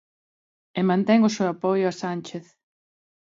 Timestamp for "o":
1.27-1.33